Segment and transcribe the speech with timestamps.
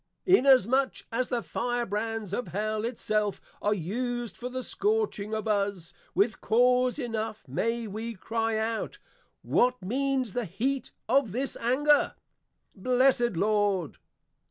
[0.37, 5.47] _Inasmuch as the Fire brands of Hell it self are used for the scorching of
[5.47, 8.97] us, with cause enough may we cry out,
[9.43, 12.15] What means the heat of this anger?
[12.73, 13.99] Blessed Lord!